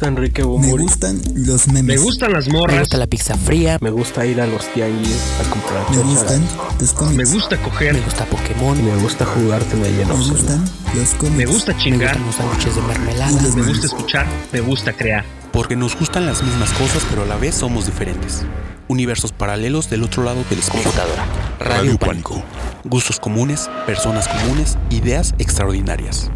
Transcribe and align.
gusta 0.00 0.08
Enrique 0.08 0.42
Me 0.42 0.72
gustan 0.72 1.20
los 1.34 1.68
memes. 1.68 1.84
Me 1.84 1.96
gustan 1.98 2.32
las 2.32 2.46
Me 2.46 2.54
morras. 2.54 2.80
gusta 2.80 2.96
la 2.96 3.06
pizza 3.06 3.36
fría. 3.36 3.76
Me 3.82 3.90
gusta 3.90 4.24
ir 4.24 4.40
a 4.40 4.46
los 4.46 4.66
tianguis 4.72 5.20
a 5.44 5.50
comprar 5.50 5.90
Me 5.90 5.98
gustan 5.98 7.16
Me 7.16 7.24
gusta 7.24 7.56
Me 7.56 7.62
coger. 7.62 8.02
gusta 8.02 8.24
Pokémon. 8.26 8.82
Me 8.84 8.96
gusta 8.96 9.26
jugarte 9.26 9.76
de 9.76 9.90
Me 10.06 10.14
gustan 10.14 10.64
los 10.94 11.08
cómics. 11.18 11.36
Me 11.36 11.46
gusta 11.46 11.72
Me 11.72 11.78
chingar. 11.78 12.18
gustan 12.18 12.26
los 12.26 12.34
sándwiches 12.36 12.76
de 12.76 12.82
mermelada. 12.82 13.42
Me 13.54 13.62
gusta 13.62 13.86
escuchar. 13.86 14.26
Me 14.52 14.60
gusta 14.60 14.92
crear. 14.94 15.24
Porque 15.52 15.76
nos 15.76 15.98
gustan 15.98 16.24
las 16.26 16.42
mismas 16.42 16.70
cosas, 16.72 17.02
pero 17.10 17.22
a 17.22 17.26
la 17.26 17.36
vez 17.36 17.54
somos 17.56 17.84
diferentes. 17.86 18.42
Universos 18.88 19.32
paralelos 19.32 19.90
del 19.90 20.02
otro 20.02 20.22
lado 20.24 20.42
del 20.48 20.60
espejo. 20.60 20.82
Computadora. 20.84 21.26
Radio 21.60 21.98
Pánico. 21.98 22.42
Gustos 22.84 23.20
comunes, 23.20 23.68
personas 23.86 24.26
comunes, 24.28 24.78
ideas 24.90 25.34
extraordinarias. 25.38 26.30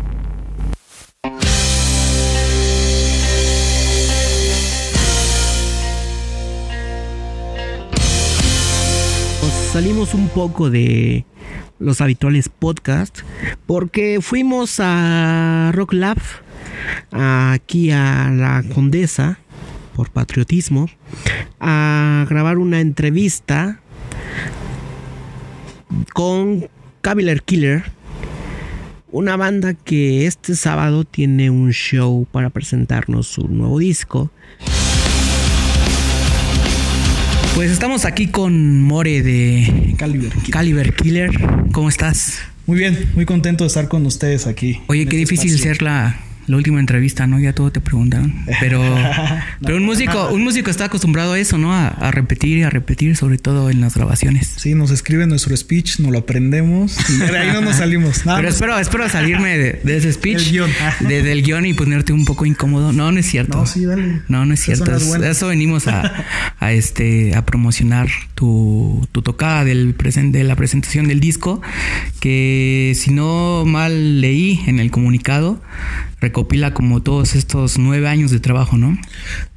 Salimos 9.75 10.15
un 10.15 10.29
poco 10.29 10.71
de 10.71 11.25
los 11.81 12.01
habituales 12.01 12.49
podcasts 12.49 13.25
porque 13.67 14.21
fuimos 14.23 14.79
a 14.79 15.73
Rock 15.75 15.95
Lab 15.95 16.19
aquí 17.11 17.91
a 17.91 18.31
la 18.31 18.63
Condesa 18.73 19.41
por 19.97 20.11
patriotismo 20.11 20.89
a 21.59 22.25
grabar 22.31 22.59
una 22.59 22.79
entrevista 22.79 23.81
con 26.13 26.69
Caviller 27.01 27.43
Killer 27.43 27.83
una 29.11 29.37
banda 29.37 29.75
que 29.75 30.27
este 30.27 30.55
sábado 30.55 31.03
tiene 31.03 31.51
un 31.51 31.73
show 31.73 32.29
para 32.31 32.51
presentarnos 32.51 33.27
su 33.27 33.49
nuevo 33.49 33.81
disco 33.81 34.31
pues 37.55 37.71
estamos 37.71 38.05
aquí 38.05 38.27
con 38.27 38.83
More 38.83 39.23
de 39.23 39.95
Caliber. 39.97 40.33
Caliber 40.51 40.95
Killer. 40.95 41.31
¿Cómo 41.73 41.89
estás? 41.89 42.41
Muy 42.67 42.79
bien, 42.79 43.11
muy 43.15 43.27
contento 43.27 43.63
de 43.65 43.69
estar 43.69 43.89
con 43.89 44.05
ustedes 44.07 44.47
aquí. 44.47 44.81
Oye, 44.89 45.07
qué 45.07 45.17
este 45.21 45.35
difícil 45.35 45.51
espacio. 45.51 45.75
ser 45.75 45.83
la, 45.83 46.24
la 46.47 46.57
última 46.57 46.81
entrevista, 46.81 47.27
¿no? 47.27 47.39
Ya 47.41 47.53
todo 47.55 47.71
te 47.73 47.81
preguntaron. 47.81 48.35
Pero, 48.61 48.83
pero 49.63 49.77
un 49.77 49.85
músico, 49.85 50.29
un 50.31 50.43
músico 50.45 50.71
está 50.71 50.85
acostumbrado 50.87 51.33
a 51.35 51.39
eso, 51.39 51.59
¿no? 51.59 51.73
A, 51.73 51.89
a 51.89 52.11
repetir 52.11 52.59
y 52.59 52.63
a 52.63 52.71
repetir, 52.71 53.17
sobre 53.17 53.39
todo 53.39 53.71
en 53.71 53.81
las 53.81 53.95
grabaciones. 53.95 54.53
Sí, 54.57 54.75
nos 54.75 54.91
escribe 54.91 55.27
nuestro 55.27 55.57
speech, 55.57 56.01
nos 56.01 56.13
lo 56.13 56.19
aprendemos 56.19 56.97
y 57.11 57.17
de 57.19 57.39
ahí 57.39 57.53
no 57.53 57.61
nos 57.61 57.77
salimos. 57.77 58.27
Nada 58.27 58.39
Pero 58.39 58.49
más- 58.49 58.55
espero, 58.57 58.79
espero 58.79 59.09
salirme 59.09 59.57
de, 59.59 59.81
de 59.85 59.97
ese 59.97 60.13
speech, 60.13 60.39
Del 60.39 60.51
guion. 60.51 60.71
de- 61.01 61.23
del 61.23 61.43
guion 61.43 61.67
y 61.67 61.75
ponerte 61.75 62.13
un 62.13 62.25
poco 62.25 62.45
incómodo. 62.47 62.93
No, 62.93 63.11
no 63.13 63.19
es 63.21 63.27
cierto. 63.27 63.59
No, 63.59 63.67
sí, 63.67 63.85
dale. 63.85 64.23
No, 64.29 64.45
no 64.47 64.55
es 64.55 64.61
Eso 64.61 64.75
cierto. 64.85 64.91
no 64.91 64.97
es 64.97 65.03
Es- 65.03 65.09
bueno. 65.09 65.25
Eso 65.27 65.47
venimos 65.49 65.87
a, 65.89 66.25
a, 66.61 66.73
este 66.73 67.35
a 67.35 67.45
promocionar 67.45 68.09
tu, 68.45 69.07
tu 69.13 69.23
tocada 69.23 69.65
del 69.65 69.97
presen- 69.97 70.31
de 70.31 70.45
la 70.45 70.57
presentación 70.57 71.09
del 71.09 71.21
disco. 71.21 71.63
Que 72.21 72.93
si 72.95 73.11
no 73.11 73.65
mal 73.65 74.21
leí 74.21 74.61
en 74.67 74.79
el 74.81 74.91
comunicado, 74.91 75.61
recopila 76.21 76.73
como 76.75 77.03
todos 77.03 77.35
estos 77.35 77.79
nueve 77.79 78.09
años 78.09 78.31
de 78.31 78.41
trabajo, 78.41 78.77
¿no? 78.77 78.99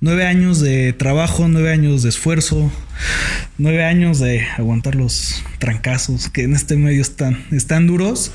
Nueve 0.02 0.26
años 0.26 0.60
de 0.60 0.94
trabajo, 0.94 1.48
nueve 1.48 1.72
años 1.72 2.04
de 2.04 2.10
esfuerzo, 2.10 2.72
nueve 3.58 3.84
años 3.84 4.20
de 4.20 4.42
aguantar 4.58 4.96
los 4.96 5.44
trancazos 5.60 6.30
que 6.30 6.44
en 6.44 6.54
este 6.54 6.76
medio 6.78 7.02
están, 7.02 7.44
están 7.52 7.88
duros. 7.88 8.32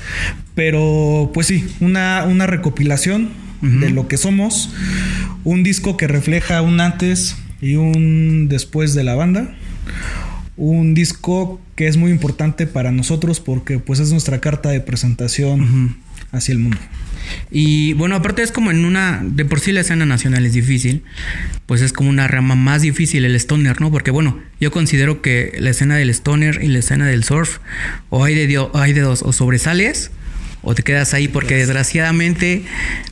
Pero 0.55 1.31
pues 1.33 1.47
sí, 1.47 1.65
una, 1.79 2.25
una 2.25 2.45
recopilación 2.47 3.29
de 3.61 3.89
lo 3.91 4.07
que 4.09 4.17
somos. 4.17 4.71
Un 5.45 5.63
disco 5.63 5.95
que 5.95 6.07
refleja 6.07 6.61
un 6.61 6.81
antes 6.81 7.37
y 7.61 7.75
un 7.75 8.49
después 8.49 8.93
de 8.93 9.03
la 9.05 9.15
banda. 9.15 9.55
Un 10.55 10.93
disco 10.93 11.59
que 11.75 11.87
es 11.87 11.97
muy 11.97 12.11
importante 12.11 12.67
para 12.67 12.91
nosotros 12.91 13.39
porque 13.39 13.79
pues 13.79 13.99
es 13.99 14.11
nuestra 14.11 14.39
carta 14.39 14.69
de 14.69 14.81
presentación 14.81 15.97
hacia 16.31 16.51
el 16.51 16.59
mundo. 16.59 16.77
Y 17.49 17.93
bueno, 17.93 18.15
aparte 18.15 18.43
es 18.43 18.51
como 18.51 18.69
en 18.69 18.85
una, 18.85 19.21
de 19.23 19.45
por 19.45 19.59
sí 19.59 19.71
la 19.71 19.81
escena 19.81 20.05
nacional 20.05 20.45
es 20.45 20.53
difícil, 20.53 21.03
pues 21.65 21.81
es 21.81 21.93
como 21.93 22.09
una 22.09 22.27
rama 22.27 22.55
más 22.55 22.81
difícil 22.81 23.23
el 23.25 23.35
stoner, 23.35 23.79
¿no? 23.81 23.91
Porque 23.91 24.11
bueno, 24.11 24.39
yo 24.59 24.71
considero 24.71 25.21
que 25.21 25.55
la 25.59 25.69
escena 25.71 25.95
del 25.95 26.09
stoner 26.09 26.59
y 26.61 26.67
la 26.67 26.79
escena 26.79 27.07
del 27.07 27.23
surf, 27.23 27.59
o 28.09 28.23
hay 28.23 28.35
de, 28.35 28.45
dio- 28.47 28.71
hay 28.75 28.93
de 28.93 29.01
dos, 29.01 29.21
o 29.23 29.31
sobresales, 29.31 30.11
o 30.61 30.75
te 30.75 30.83
quedas 30.83 31.13
ahí, 31.13 31.27
porque 31.27 31.55
desgraciadamente, 31.55 32.63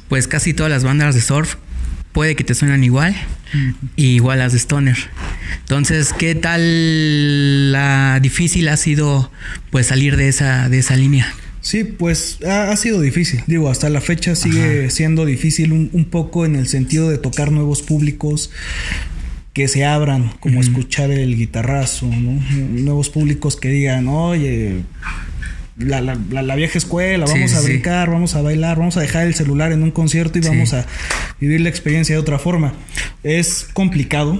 pues 0.09 0.27
casi 0.27 0.53
todas 0.53 0.71
las 0.71 0.83
bandas 0.83 1.15
de 1.15 1.21
surf 1.21 1.55
puede 2.13 2.35
que 2.35 2.43
te 2.43 2.53
suenan 2.55 2.83
igual, 2.83 3.15
y 3.95 4.07
igual 4.15 4.39
las 4.39 4.51
de 4.53 4.59
stoner. 4.59 4.97
Entonces, 5.61 6.13
¿qué 6.17 6.35
tal 6.35 7.71
la 7.71 8.19
difícil 8.21 8.67
ha 8.69 8.77
sido 8.77 9.31
pues 9.69 9.87
salir 9.87 10.17
de 10.17 10.27
esa, 10.27 10.69
de 10.69 10.79
esa 10.79 10.95
línea? 10.95 11.33
Sí, 11.61 11.83
pues 11.83 12.39
ha, 12.47 12.71
ha 12.71 12.77
sido 12.77 13.01
difícil. 13.01 13.43
Digo, 13.47 13.69
hasta 13.69 13.89
la 13.89 14.01
fecha 14.01 14.35
sigue 14.35 14.89
siendo 14.89 15.25
difícil 15.25 15.71
un, 15.73 15.89
un 15.93 16.05
poco 16.05 16.45
en 16.45 16.55
el 16.55 16.67
sentido 16.67 17.09
de 17.09 17.17
tocar 17.17 17.51
nuevos 17.51 17.81
públicos 17.83 18.51
que 19.53 19.67
se 19.67 19.85
abran, 19.85 20.31
como 20.39 20.61
escuchar 20.61 21.11
el 21.11 21.35
guitarrazo, 21.35 22.07
¿no? 22.07 22.41
Nuevos 22.81 23.09
públicos 23.09 23.57
que 23.57 23.67
digan, 23.67 24.07
oye, 24.07 24.83
la, 25.77 25.99
la- 26.01 26.17
la- 26.31 26.41
la 26.41 26.55
vieja 26.55 26.77
escuela, 26.77 27.27
Sí, 27.27 27.33
vamos 27.33 27.53
a 27.53 27.59
sí. 27.61 27.67
brincar, 27.67 28.09
vamos 28.09 28.35
a 28.35 28.41
bailar, 28.41 28.77
vamos 28.77 28.95
a 28.97 29.01
dejar 29.01 29.27
el 29.27 29.33
celular 29.35 29.71
en 29.73 29.83
un 29.83 29.91
concierto 29.91 30.39
y 30.39 30.43
Sí. 30.43 30.47
vamos 30.49 30.73
a 30.73 30.85
vivir 31.41 31.59
la 31.59 31.69
experiencia 31.69 32.15
de 32.15 32.21
otra 32.21 32.39
forma. 32.39 32.73
Es 33.23 33.67
complicado, 33.73 34.39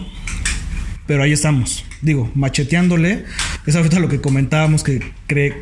pero 1.08 1.24
ahí 1.24 1.34
estamos. 1.34 1.84
Digo, 2.02 2.32
macheteándole. 2.36 3.26
Es 3.66 3.76
ahorita 3.76 4.00
lo 4.00 4.08
que 4.08 4.22
comentábamos 4.22 4.84
que 4.84 5.02
cree 5.28 5.60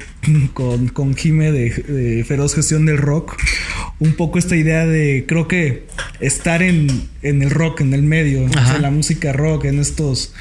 con, 0.53 0.89
con 0.89 1.15
Jime 1.15 1.51
de, 1.51 1.69
de 1.71 2.23
Feroz 2.23 2.53
Gestión 2.53 2.85
del 2.85 2.97
Rock. 2.97 3.35
Un 4.01 4.13
poco 4.13 4.39
esta 4.39 4.55
idea 4.55 4.85
de, 4.85 5.25
creo 5.27 5.47
que 5.49 5.85
estar 6.21 6.61
en, 6.63 6.87
en 7.21 7.41
el 7.43 7.49
rock, 7.49 7.81
en 7.81 7.93
el 7.93 8.01
medio, 8.01 8.47
sea, 8.49 8.61
Ajá. 8.61 8.79
la 8.79 8.91
música 8.91 9.33
rock, 9.33 9.65
en 9.65 9.79
estos 9.79 10.33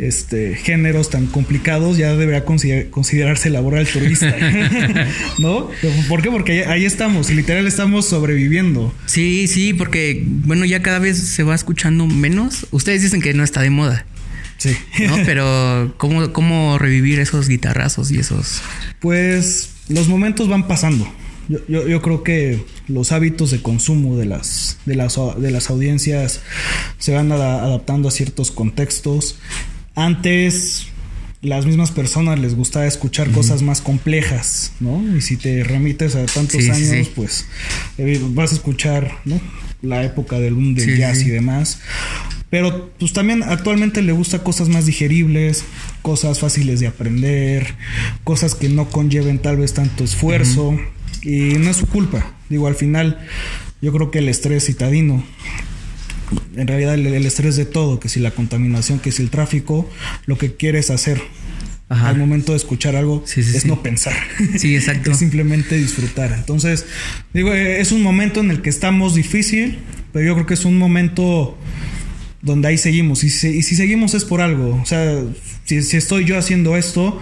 este, 0.00 0.56
géneros 0.56 1.08
tan 1.10 1.26
complicados, 1.26 1.96
ya 1.98 2.16
debería 2.16 2.44
consider- 2.44 2.90
considerarse 2.90 3.48
labor 3.50 3.76
altruista. 3.76 4.34
¿No? 5.38 5.70
¿Por 6.08 6.22
qué? 6.22 6.30
Porque 6.30 6.52
ahí, 6.64 6.80
ahí 6.80 6.84
estamos, 6.84 7.30
literal 7.30 7.66
estamos 7.66 8.06
sobreviviendo. 8.06 8.92
Sí, 9.06 9.46
sí, 9.46 9.72
porque 9.72 10.22
bueno, 10.26 10.64
ya 10.64 10.82
cada 10.82 10.98
vez 10.98 11.16
se 11.18 11.42
va 11.44 11.54
escuchando 11.54 12.06
menos. 12.06 12.66
Ustedes 12.72 13.02
dicen 13.02 13.20
que 13.22 13.34
no 13.34 13.44
está 13.44 13.60
de 13.62 13.70
moda, 13.70 14.04
Sí. 14.58 14.76
¿no? 15.06 15.16
Pero 15.26 15.94
¿cómo, 15.96 16.32
cómo 16.32 16.76
revivir 16.78 17.20
esos 17.20 17.46
guitarrazos 17.48 18.10
y 18.10 18.18
esos... 18.18 18.62
Pues 19.00 19.70
los 19.88 20.08
momentos 20.08 20.48
van 20.48 20.66
pasando. 20.66 21.06
Yo, 21.48 21.58
yo- 21.68 21.86
yo 21.88 22.02
creo 22.02 22.22
que 22.22 22.64
los 22.88 23.12
hábitos 23.12 23.50
de 23.52 23.62
consumo 23.62 24.16
de 24.16 24.26
las, 24.26 24.78
de 24.86 24.94
las, 24.96 25.16
de 25.38 25.50
las 25.50 25.70
audiencias 25.70 26.40
se 26.98 27.12
van 27.14 27.30
ada- 27.32 27.62
adaptando 27.62 28.08
a 28.08 28.10
ciertos 28.10 28.50
contextos. 28.50 29.38
Antes 29.94 30.86
las 31.42 31.64
mismas 31.66 31.90
personas 31.92 32.38
les 32.40 32.54
gustaba 32.56 32.86
escuchar 32.86 33.30
cosas 33.30 33.62
más 33.62 33.80
complejas, 33.80 34.72
¿no? 34.80 35.02
Y 35.16 35.20
si 35.20 35.36
te 35.36 35.62
remites 35.62 36.16
a 36.16 36.26
tantos 36.26 36.62
Sí, 36.64 36.70
años, 36.70 37.06
sí. 37.06 37.12
pues 37.14 37.46
eh, 37.98 38.20
vas 38.30 38.52
a 38.52 38.56
escuchar, 38.56 39.12
¿no? 39.24 39.40
La 39.82 40.02
época 40.02 40.40
del 40.40 40.54
boom 40.54 40.74
del 40.74 40.94
Sí, 40.94 40.96
jazz 40.98 41.22
y 41.22 41.28
demás. 41.30 41.78
Pero 42.50 42.90
pues 42.98 43.12
también 43.12 43.42
actualmente 43.42 44.02
le 44.02 44.12
gusta 44.12 44.42
cosas 44.42 44.68
más 44.68 44.86
digeribles, 44.86 45.64
cosas 46.02 46.38
fáciles 46.40 46.80
de 46.80 46.86
aprender, 46.88 47.74
cosas 48.24 48.54
que 48.54 48.68
no 48.68 48.88
conlleven 48.90 49.38
tal 49.38 49.56
vez 49.58 49.74
tanto 49.74 50.04
esfuerzo. 50.04 50.76
Y 51.26 51.58
no 51.58 51.70
es 51.70 51.76
su 51.76 51.86
culpa. 51.86 52.34
Digo, 52.48 52.66
al 52.68 52.76
final 52.76 53.18
yo 53.82 53.92
creo 53.92 54.10
que 54.10 54.18
el 54.20 54.28
estrés 54.28 54.64
citadino, 54.64 55.24
en 56.54 56.66
realidad 56.66 56.94
el, 56.94 57.06
el 57.06 57.26
estrés 57.26 57.56
de 57.56 57.64
todo, 57.64 57.98
que 57.98 58.08
si 58.08 58.20
la 58.20 58.30
contaminación, 58.30 59.00
que 59.00 59.10
si 59.10 59.22
el 59.22 59.30
tráfico, 59.30 59.90
lo 60.26 60.38
que 60.38 60.54
quieres 60.54 60.90
hacer 60.90 61.20
Ajá. 61.88 62.08
al 62.08 62.18
momento 62.18 62.52
de 62.52 62.58
escuchar 62.58 62.96
algo 62.96 63.22
Sí, 63.26 63.42
sí, 63.42 63.56
es 63.56 63.62
sí. 63.62 63.68
no 63.68 63.82
pensar. 63.82 64.14
Sí, 64.56 64.74
exacto. 64.74 65.10
es 65.10 65.18
simplemente 65.18 65.76
disfrutar. 65.76 66.32
Entonces, 66.32 66.86
digo, 67.32 67.52
eh, 67.54 67.80
es 67.80 67.92
un 67.92 68.02
momento 68.02 68.40
en 68.40 68.50
el 68.50 68.62
que 68.62 68.70
estamos 68.70 69.14
difícil, 69.14 69.78
pero 70.12 70.24
yo 70.24 70.34
creo 70.34 70.46
que 70.46 70.54
es 70.54 70.64
un 70.64 70.78
momento 70.78 71.56
donde 72.42 72.68
ahí 72.68 72.78
seguimos. 72.78 73.24
Y 73.24 73.30
si, 73.30 73.48
y 73.48 73.62
si 73.62 73.76
seguimos 73.76 74.14
es 74.14 74.24
por 74.24 74.40
algo. 74.40 74.80
O 74.80 74.86
sea, 74.86 75.22
si, 75.64 75.82
si 75.82 75.96
estoy 75.96 76.24
yo 76.24 76.38
haciendo 76.38 76.76
esto 76.76 77.20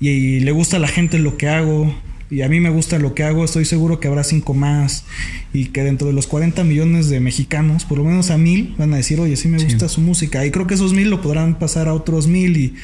y, 0.00 0.40
le 0.40 0.50
gusta 0.52 0.76
a 0.76 0.80
la 0.80 0.88
gente 0.88 1.18
lo 1.18 1.36
que 1.36 1.48
hago 1.48 1.94
y 2.34 2.42
a 2.42 2.48
mí 2.48 2.60
me 2.60 2.70
gusta 2.70 2.98
lo 2.98 3.14
que 3.14 3.22
hago, 3.22 3.44
estoy 3.44 3.64
seguro 3.64 4.00
que 4.00 4.08
habrá 4.08 4.24
cinco 4.24 4.54
más 4.54 5.04
y 5.52 5.66
que 5.66 5.82
dentro 5.82 6.06
de 6.08 6.12
los 6.12 6.26
40 6.26 6.64
millones 6.64 7.08
de 7.08 7.20
mexicanos, 7.20 7.84
por 7.84 7.98
lo 7.98 8.04
menos 8.04 8.30
a 8.30 8.38
mil, 8.38 8.74
van 8.76 8.92
a 8.92 8.96
decir, 8.96 9.20
oye, 9.20 9.36
sí 9.36 9.48
me 9.48 9.62
gusta 9.62 9.88
su 9.88 10.00
música. 10.00 10.44
Y 10.44 10.50
creo 10.50 10.66
que 10.66 10.74
esos 10.74 10.92
mil 10.92 11.10
lo 11.10 11.20
podrán 11.22 11.58
pasar 11.58 11.86
a 11.88 11.94
otros 11.94 12.26
mil 12.26 12.56
y 12.56 12.74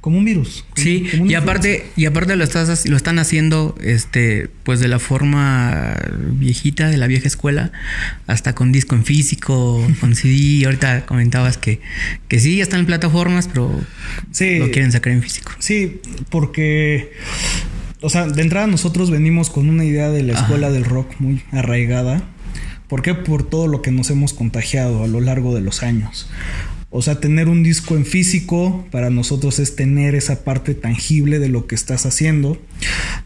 como 0.00 0.18
un 0.18 0.24
virus. 0.24 0.64
como- 0.70 0.82
Sí, 0.84 1.06
como 1.10 1.26
y 1.30 1.34
aparte, 1.34 1.84
y 1.96 2.06
aparte 2.06 2.36
lo 2.36 2.44
estás 2.44 2.88
lo 2.88 2.96
están 2.96 3.18
haciendo 3.18 3.74
este 3.82 4.48
pues 4.62 4.78
de 4.80 4.86
la 4.88 4.98
forma 5.00 5.96
viejita, 6.38 6.88
de 6.88 6.96
la 6.96 7.06
vieja 7.08 7.26
escuela, 7.26 7.72
hasta 8.28 8.54
con 8.54 8.70
disco 8.72 8.94
en 8.94 9.04
físico, 9.04 9.84
con 10.00 10.14
CD. 10.14 10.64
Ahorita 10.64 11.06
comentabas 11.06 11.56
que, 11.58 11.80
que 12.28 12.38
sí, 12.40 12.56
ya 12.56 12.62
están 12.62 12.80
en 12.80 12.86
plataformas, 12.86 13.48
pero 13.48 13.80
Sí. 14.30 14.58
lo 14.58 14.70
quieren 14.70 14.92
sacar 14.92 15.12
en 15.12 15.22
físico. 15.22 15.52
Sí, 15.58 16.00
porque, 16.30 17.12
o 18.02 18.10
sea, 18.10 18.26
de 18.26 18.42
entrada 18.42 18.66
nosotros 18.66 19.10
venimos 19.10 19.48
con 19.50 19.68
una 19.68 19.84
idea 19.84 20.10
de 20.10 20.22
la 20.22 20.34
escuela 20.34 20.70
del 20.70 20.84
rock 20.84 21.08
muy 21.18 21.42
arraigada. 21.52 22.22
¿Por 22.88 23.00
qué? 23.02 23.14
Por 23.14 23.42
todo 23.48 23.68
lo 23.68 23.80
que 23.80 23.90
nos 23.90 24.10
hemos 24.10 24.34
contagiado 24.34 25.02
a 25.02 25.06
lo 25.06 25.20
largo 25.20 25.54
de 25.54 25.62
los 25.62 25.82
años. 25.82 26.28
O 26.90 27.00
sea, 27.00 27.20
tener 27.20 27.48
un 27.48 27.62
disco 27.62 27.96
en 27.96 28.04
físico 28.04 28.86
para 28.90 29.08
nosotros 29.08 29.58
es 29.58 29.76
tener 29.76 30.14
esa 30.14 30.44
parte 30.44 30.74
tangible 30.74 31.38
de 31.38 31.48
lo 31.48 31.66
que 31.66 31.74
estás 31.74 32.04
haciendo. 32.04 32.60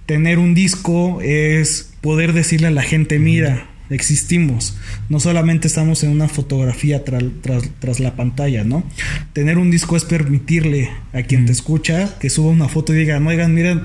Tener 0.06 0.38
un 0.38 0.54
disco 0.54 1.20
es 1.20 1.90
poder 2.00 2.32
decirle 2.32 2.68
a 2.68 2.70
la 2.70 2.82
gente, 2.82 3.18
mira, 3.18 3.68
existimos. 3.90 4.76
No 5.08 5.18
solamente 5.18 5.66
estamos 5.66 6.04
en 6.04 6.10
una 6.10 6.28
fotografía 6.28 7.04
tra- 7.04 7.32
tras, 7.42 7.64
tras 7.80 7.98
la 7.98 8.14
pantalla, 8.14 8.62
¿no? 8.62 8.84
Tener 9.32 9.58
un 9.58 9.72
disco 9.72 9.96
es 9.96 10.04
permitirle 10.04 10.90
a 11.12 11.22
quien 11.22 11.46
te 11.46 11.50
escucha 11.52 12.18
que 12.20 12.30
suba 12.30 12.50
una 12.52 12.68
foto 12.68 12.94
y 12.94 12.98
diga, 12.98 13.18
oigan, 13.18 13.52
miren 13.52 13.82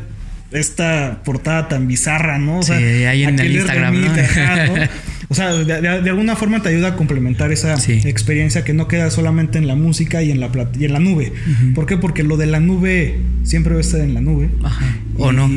esta 0.51 1.21
portada 1.23 1.67
tan 1.67 1.87
bizarra, 1.87 2.37
¿no? 2.37 2.59
O 2.59 2.63
Sí, 2.63 2.73
ahí 2.73 3.23
en 3.23 3.33
¿a 3.39 3.41
qué 3.41 3.47
el 3.47 3.55
Instagram, 3.55 3.93
¿no? 4.01 4.01
remite? 4.13 4.21
Ajá, 4.21 4.65
¿no? 4.67 4.73
O 5.31 5.33
sea, 5.33 5.53
de, 5.53 5.63
de- 5.63 6.01
de 6.01 6.09
alguna 6.09 6.35
forma 6.35 6.61
te 6.61 6.67
ayuda 6.67 6.89
a 6.89 6.95
complementar 6.97 7.53
esa 7.53 7.77
Sí. 7.77 8.01
experiencia 8.03 8.65
que 8.65 8.73
no 8.73 8.89
queda 8.89 9.09
solamente 9.09 9.59
en 9.59 9.65
la 9.65 9.75
música 9.75 10.21
y 10.21 10.29
en 10.29 10.41
la, 10.41 10.51
y 10.77 10.83
en 10.83 10.91
la 10.91 10.99
nube. 10.99 11.31
¿Por 11.73 11.85
qué? 11.85 11.95
Porque 11.95 12.23
lo 12.23 12.35
de 12.35 12.47
la 12.47 12.59
nube 12.59 13.17
siempre 13.45 13.71
va 13.73 13.77
a 13.77 13.81
estar 13.81 14.01
en 14.01 14.13
la 14.13 14.19
nube. 14.19 14.49
Ajá. 14.61 14.93
O 15.17 15.31
Y- 15.31 15.35
no. 15.37 15.49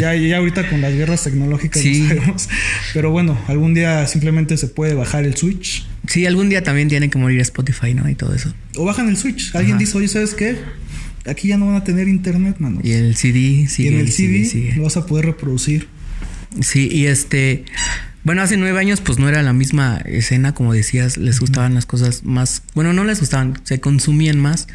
Ya, 0.00 0.14
ya 0.14 0.36
ahorita 0.36 0.68
con 0.68 0.80
las 0.80 0.94
guerras 0.94 1.24
tecnológicas 1.24 1.82
Sí. 1.82 2.02
no 2.02 2.08
sabemos. 2.08 2.48
Pero 2.94 3.10
bueno, 3.10 3.36
algún 3.48 3.74
día 3.74 4.06
simplemente 4.06 4.56
se 4.56 4.68
puede 4.68 4.94
bajar 4.94 5.24
el 5.24 5.36
switch. 5.36 5.84
Sí, 6.06 6.24
algún 6.24 6.48
día 6.48 6.62
también 6.62 6.88
tiene 6.88 7.10
que 7.10 7.18
morir 7.18 7.40
Spotify, 7.40 7.94
¿no? 7.94 8.08
Y 8.08 8.14
todo 8.14 8.32
eso. 8.34 8.54
O 8.76 8.84
bajan 8.84 9.08
el 9.08 9.16
switch. 9.16 9.54
Alguien 9.56 9.72
Ajá. 9.74 9.80
dice, 9.80 9.98
oye, 9.98 10.06
¿sabes 10.08 10.34
qué? 10.34 10.56
Aquí 11.26 11.48
ya 11.48 11.58
no 11.58 11.66
van 11.66 11.76
a 11.76 11.84
tener 11.84 12.08
internet, 12.08 12.56
mano. 12.58 12.80
Y 12.82 12.92
el 12.92 13.16
CD 13.16 13.38
Y 13.38 13.66
sigue. 13.68 13.88
en 13.90 14.00
el 14.00 14.10
CD 14.12 14.44
sigue. 14.44 14.74
lo 14.76 14.84
vas 14.84 14.96
a 14.96 15.06
poder 15.06 15.26
reproducir. 15.26 15.88
Sí, 16.60 16.88
y 16.90 17.06
este. 17.06 17.64
Bueno, 18.22 18.42
hace 18.42 18.58
nueve 18.58 18.78
años, 18.78 19.00
pues 19.00 19.18
no 19.18 19.30
era 19.30 19.42
la 19.42 19.54
misma 19.54 19.96
escena, 20.04 20.52
como 20.52 20.74
decías, 20.74 21.16
les 21.16 21.40
gustaban 21.40 21.74
las 21.74 21.86
cosas 21.86 22.22
más. 22.24 22.62
Bueno, 22.74 22.92
no 22.92 23.04
les 23.04 23.18
gustaban, 23.20 23.58
se 23.64 23.80
consumían 23.80 24.38
más 24.38 24.68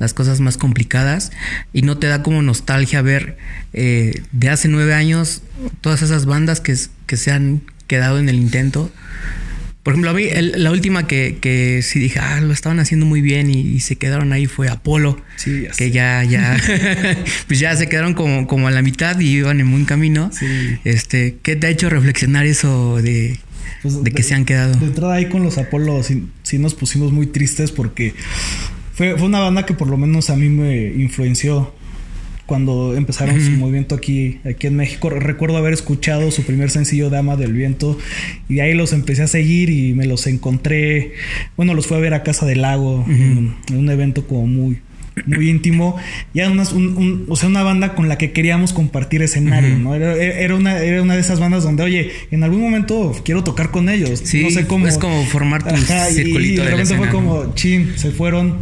las 0.00 0.14
cosas 0.14 0.40
más 0.40 0.56
complicadas. 0.56 1.30
Y 1.72 1.82
no 1.82 1.98
te 1.98 2.08
da 2.08 2.22
como 2.24 2.42
nostalgia 2.42 3.00
ver 3.02 3.36
eh, 3.72 4.22
de 4.32 4.48
hace 4.48 4.66
nueve 4.68 4.94
años 4.94 5.42
todas 5.80 6.02
esas 6.02 6.26
bandas 6.26 6.60
que, 6.60 6.76
que 7.06 7.16
se 7.16 7.30
han 7.30 7.62
quedado 7.86 8.18
en 8.18 8.28
el 8.28 8.36
intento. 8.36 8.90
Por 9.88 9.94
ejemplo, 9.94 10.10
a 10.10 10.12
mí 10.12 10.24
el- 10.30 10.62
la 10.62 10.70
última 10.70 11.06
que, 11.06 11.38
que 11.40 11.80
sí 11.82 11.98
dije, 11.98 12.18
ah, 12.18 12.42
lo 12.42 12.52
estaban 12.52 12.78
haciendo 12.78 13.06
muy 13.06 13.22
bien 13.22 13.48
y, 13.48 13.60
y 13.60 13.80
se 13.80 13.96
quedaron 13.96 14.34
ahí 14.34 14.44
fue 14.44 14.68
Apolo. 14.68 15.18
Sí, 15.36 15.62
ya 15.62 15.68
que 15.68 15.74
sé. 15.74 15.90
ya, 15.92 16.22
ya, 16.24 16.58
pues 17.46 17.58
ya 17.58 17.74
se 17.74 17.88
quedaron 17.88 18.12
como, 18.12 18.46
como 18.46 18.68
a 18.68 18.70
la 18.70 18.82
mitad 18.82 19.18
y 19.18 19.28
iban 19.38 19.60
en 19.60 19.70
buen 19.70 19.86
camino. 19.86 20.30
Sí. 20.30 20.46
Este, 20.84 21.36
¿qué 21.42 21.56
te 21.56 21.68
ha 21.68 21.70
hecho 21.70 21.88
reflexionar 21.88 22.44
eso 22.44 23.00
de, 23.00 23.38
Pues, 23.80 24.04
de 24.04 24.10
que 24.10 24.22
se 24.22 24.34
han 24.34 24.44
quedado? 24.44 24.74
De 24.78 24.84
entrada 24.84 25.14
ahí 25.14 25.30
con 25.30 25.42
los 25.42 25.56
Apolo 25.56 26.02
sí, 26.02 26.26
sí 26.42 26.58
nos 26.58 26.74
pusimos 26.74 27.10
muy 27.10 27.26
tristes 27.26 27.72
porque 27.72 28.12
fue, 28.92 29.16
fue 29.16 29.26
una 29.26 29.38
banda 29.40 29.64
que 29.64 29.72
por 29.72 29.88
lo 29.88 29.96
menos 29.96 30.28
a 30.28 30.36
mí 30.36 30.50
me 30.50 30.84
influenció 31.02 31.74
cuando 32.48 32.96
empezaron 32.96 33.38
su 33.42 33.50
movimiento 33.50 33.94
aquí, 33.94 34.38
aquí 34.48 34.68
en 34.68 34.76
México. 34.76 35.10
Recuerdo 35.10 35.58
haber 35.58 35.74
escuchado 35.74 36.30
su 36.30 36.44
primer 36.44 36.70
sencillo 36.70 37.10
Dama 37.10 37.36
del 37.36 37.52
Viento 37.52 37.98
y 38.48 38.54
de 38.54 38.62
ahí 38.62 38.72
los 38.74 38.94
empecé 38.94 39.22
a 39.22 39.26
seguir 39.28 39.68
y 39.68 39.92
me 39.92 40.06
los 40.06 40.26
encontré. 40.26 41.12
Bueno, 41.58 41.74
los 41.74 41.86
fui 41.86 41.98
a 41.98 42.00
ver 42.00 42.14
a 42.14 42.22
Casa 42.22 42.46
del 42.46 42.62
Lago 42.62 43.04
en, 43.06 43.54
en 43.68 43.76
un 43.76 43.90
evento 43.90 44.26
como 44.26 44.46
muy 44.46 44.78
muy 45.26 45.50
íntimo 45.50 45.96
y 46.32 46.38
era 46.38 46.48
una, 46.48 46.62
un- 46.70 46.96
un- 46.96 47.24
o 47.28 47.34
sea, 47.34 47.48
una 47.48 47.62
banda 47.64 47.94
con 47.96 48.08
la 48.08 48.16
que 48.16 48.30
queríamos 48.30 48.72
compartir 48.72 49.20
escenario, 49.20 49.76
¿no? 49.76 49.94
Era, 49.96 50.14
era 50.14 50.54
una, 50.54 50.78
era 50.78 51.02
una 51.02 51.14
de 51.16 51.20
esas 51.20 51.40
bandas 51.40 51.64
donde, 51.64 51.82
oye, 51.82 52.10
en 52.30 52.44
algún 52.44 52.60
momento 52.62 53.12
quiero 53.24 53.42
tocar 53.44 53.70
con 53.72 53.88
ellos. 53.90 54.22
Sí, 54.24 54.42
no 54.44 54.50
sé 54.50 54.66
cómo. 54.66 54.86
es 54.86 54.96
como 54.96 55.22
formar 55.26 55.64
tu 55.64 55.74
Ajá, 55.74 56.08
y- 56.08 56.14
circulito 56.14 56.40
y 56.40 56.56
de 56.56 56.62
de 56.62 56.70
repente 56.70 56.96
fue 56.96 57.08
como, 57.10 57.52
chin, 57.56 57.92
se 57.96 58.10
fueron. 58.12 58.58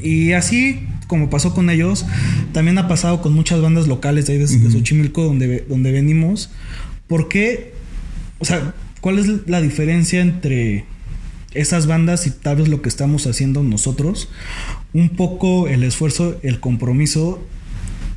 Y 0.00 0.32
así 0.32 0.80
como 1.06 1.30
pasó 1.30 1.54
con 1.54 1.70
ellos, 1.70 2.04
también 2.52 2.78
ha 2.78 2.88
pasado 2.88 3.20
con 3.22 3.32
muchas 3.32 3.60
bandas 3.60 3.86
locales 3.88 4.26
de 4.26 4.34
ahí 4.34 4.38
de, 4.38 4.46
de 4.46 4.70
Xochimilco 4.70 5.22
donde, 5.24 5.64
donde 5.68 5.92
venimos. 5.92 6.50
¿Por 7.06 7.28
qué? 7.28 7.72
O 8.38 8.44
sea, 8.44 8.74
¿cuál 9.00 9.18
es 9.18 9.26
la 9.46 9.60
diferencia 9.60 10.20
entre 10.20 10.84
esas 11.52 11.86
bandas 11.86 12.26
y 12.26 12.30
tal 12.30 12.56
vez 12.56 12.68
lo 12.68 12.82
que 12.82 12.88
estamos 12.88 13.26
haciendo 13.26 13.62
nosotros? 13.62 14.28
Un 14.92 15.10
poco 15.10 15.68
el 15.68 15.82
esfuerzo, 15.84 16.38
el 16.42 16.60
compromiso 16.60 17.42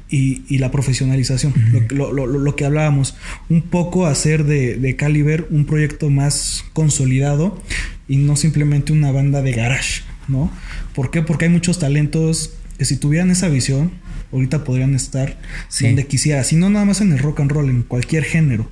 y, 0.09 0.43
y 0.47 0.59
la 0.59 0.71
profesionalización, 0.71 1.53
lo, 1.89 2.13
lo- 2.13 2.25
lo- 2.27 2.39
lo 2.39 2.55
que 2.55 2.63
hablábamos, 2.65 3.15
un 3.49 3.61
poco 3.61 4.05
hacer 4.05 4.45
de, 4.45 4.77
de 4.77 4.95
Caliber 4.95 5.47
un 5.49 5.65
proyecto 5.65 6.09
más 6.09 6.63
consolidado 6.73 7.61
y 8.07 8.15
no 8.17 8.37
simplemente 8.37 8.93
una 8.93 9.11
banda 9.11 9.41
de 9.41 9.51
garage, 9.51 10.03
¿no? 10.29 10.49
¿Por 10.95 11.11
qué? 11.11 11.21
Porque 11.23 11.45
hay 11.45 11.51
muchos 11.51 11.77
talentos 11.79 12.53
que 12.77 12.85
si 12.85 12.97
tuvieran 12.97 13.31
esa 13.31 13.47
visión, 13.49 13.91
ahorita 14.31 14.63
podrían 14.63 14.93
estar 14.93 15.37
Sí. 15.69 15.85
donde 15.85 16.05
quisiera, 16.05 16.43
si 16.43 16.55
no 16.57 16.69
nada 16.69 16.83
más 16.85 16.99
en 17.01 17.11
el 17.13 17.19
rock 17.19 17.39
and 17.39 17.51
roll, 17.51 17.69
en 17.69 17.83
cualquier 17.83 18.23
género. 18.23 18.69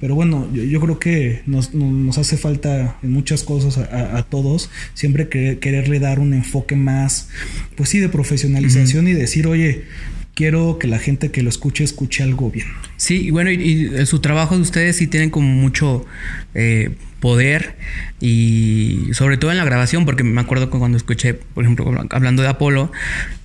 Pero 0.00 0.14
bueno, 0.14 0.48
yo, 0.52 0.62
yo 0.64 0.80
creo 0.80 0.98
que 0.98 1.42
nos, 1.46 1.72
nos- 1.74 2.18
hace 2.18 2.36
falta 2.36 2.98
en 3.02 3.10
muchas 3.12 3.42
cosas 3.42 3.78
a, 3.78 3.84
a- 3.84 4.18
a 4.18 4.22
todos, 4.22 4.70
siempre 4.94 5.28
querer- 5.28 5.58
quererle 5.60 5.98
dar 5.98 6.18
un 6.20 6.34
enfoque 6.34 6.76
más, 6.76 7.28
pues 7.76 7.88
sí, 7.88 7.98
de 7.98 8.08
profesionalización 8.08 9.08
y 9.08 9.12
decir, 9.14 9.46
oye, 9.46 9.84
quiero 10.38 10.78
que 10.78 10.86
la 10.86 11.00
gente 11.00 11.32
que 11.32 11.42
lo 11.42 11.48
escuche 11.48 11.82
escuche 11.82 12.22
algo 12.22 12.48
bien. 12.48 12.68
Sí, 12.96 13.26
y 13.26 13.30
bueno, 13.32 13.50
y, 13.50 14.06
su 14.06 14.20
trabajo 14.20 14.54
de 14.54 14.62
ustedes 14.62 14.94
sí 14.94 15.08
tienen 15.08 15.30
como 15.30 15.48
mucho 15.48 16.06
eh, 16.54 16.90
poder 17.18 17.74
y 18.20 19.08
sobre 19.14 19.36
todo 19.36 19.50
en 19.50 19.56
la 19.56 19.64
grabación, 19.64 20.04
porque 20.04 20.22
me 20.22 20.40
acuerdo 20.40 20.70
cuando 20.70 20.96
escuché, 20.96 21.34
por 21.34 21.64
ejemplo, 21.64 21.92
hablando 22.10 22.44
de 22.44 22.48
Apolo, 22.50 22.92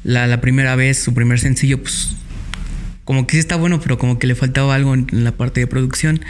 la, 0.04 0.28
la 0.28 0.40
primera 0.40 0.76
vez, 0.76 1.00
su 1.00 1.16
primer 1.16 1.40
sencillo, 1.40 1.82
pues 1.82 2.16
como 3.06 3.28
que 3.28 3.34
sí 3.34 3.40
está 3.40 3.58
bueno, 3.58 3.82
pero 3.82 3.98
como 3.98 4.18
que 4.18 4.28
le 4.28 4.36
faltaba 4.36 4.74
algo 4.76 4.94
en 4.94 5.08
la 5.12 5.34
parte 5.34 5.60
de 5.60 5.68
producción. 5.68 6.22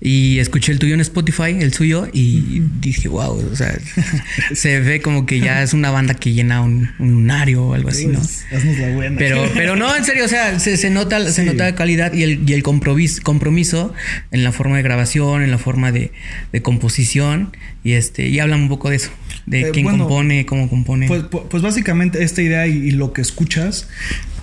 Y 0.00 0.38
escuché 0.40 0.72
el 0.72 0.78
tuyo 0.80 0.94
en 0.94 1.00
Spotify, 1.00 1.56
el 1.60 1.72
suyo, 1.72 2.08
y 2.12 2.60
dije, 2.80 3.08
wow, 3.08 3.38
o 3.52 3.56
sea, 3.56 3.78
se 4.54 4.80
ve 4.80 5.00
como 5.00 5.26
que 5.26 5.38
ya 5.40 5.62
es 5.62 5.74
una 5.74 5.90
banda 5.90 6.14
que 6.14 6.32
llena 6.32 6.60
un, 6.62 6.90
un 6.98 7.10
lunario 7.12 7.62
o 7.66 7.74
algo 7.74 7.88
así, 7.90 8.06
¿no? 8.06 8.18
Pues, 8.18 8.44
haznos 8.52 8.78
la 8.78 8.94
buena. 8.94 9.16
Pero, 9.18 9.48
pero 9.54 9.76
no, 9.76 9.94
en 9.94 10.04
serio, 10.04 10.24
o 10.24 10.28
sea, 10.28 10.58
se, 10.58 10.76
se 10.76 10.90
nota, 10.90 11.20
se 11.30 11.42
Sí. 11.42 11.46
nota 11.46 11.64
la 11.64 11.74
calidad 11.74 12.12
y 12.12 12.22
el, 12.24 12.42
y 12.48 12.52
el 12.52 12.62
compromiso, 12.64 13.22
compromiso 13.22 13.92
en 14.32 14.42
la 14.44 14.50
forma 14.52 14.76
de 14.76 14.82
grabación, 14.82 15.42
en 15.42 15.50
la 15.52 15.58
forma 15.58 15.92
de, 15.92 16.10
de 16.52 16.62
composición. 16.62 17.56
Y 17.84 17.92
este, 17.92 18.26
y 18.28 18.40
hablan 18.40 18.62
un 18.62 18.68
poco 18.68 18.90
de 18.90 18.96
eso, 18.96 19.10
de 19.46 19.60
Eh, 19.60 19.70
quién 19.72 19.84
bueno, 19.84 19.98
compone, 20.04 20.46
cómo 20.46 20.68
compone. 20.68 21.06
Pues, 21.06 21.22
pu- 21.24 21.46
pues 21.48 21.62
básicamente 21.62 22.24
esta 22.24 22.42
idea 22.42 22.66
y, 22.66 22.72
y 22.76 22.90
lo 22.90 23.12
que 23.12 23.20
escuchas, 23.22 23.88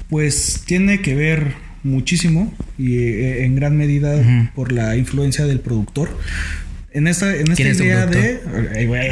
pues 0.09 0.63
tiene 0.65 1.01
que 1.01 1.15
ver 1.15 1.64
muchísimo 1.85 2.53
y 2.77 2.97
eh, 2.97 3.45
en 3.45 3.55
gran 3.55 3.77
medida 3.77 4.51
por 4.55 4.71
la 4.71 4.97
influencia 4.97 5.45
del 5.45 5.59
productor. 5.61 6.09
En 6.91 7.07
esta, 7.07 7.35
en 7.35 7.41
esta 7.41 7.55
¿Quién 7.55 7.67
es 7.67 7.77
tu 7.77 7.83
idea 7.83 8.05
de. 8.05 8.39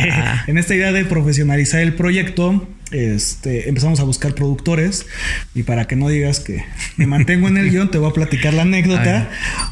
Ah. 0.09 0.45
En 0.47 0.57
esta 0.57 0.73
idea 0.73 0.91
de 0.91 1.05
profesionalizar 1.05 1.81
el 1.81 1.93
proyecto. 1.93 2.67
Este, 2.91 3.69
empezamos 3.69 3.99
a 4.01 4.03
buscar 4.03 4.35
productores 4.35 5.07
y 5.55 5.63
para 5.63 5.87
que 5.87 5.95
no 5.95 6.09
digas 6.09 6.39
que 6.39 6.63
me 6.95 7.07
mantengo 7.07 7.47
en 7.47 7.57
el 7.57 7.71
guion, 7.71 7.89
te 7.89 7.97
voy 7.97 8.11
a 8.11 8.13
platicar 8.13 8.53
la 8.53 8.61
anécdota 8.61 9.01
ver. 9.03 9.27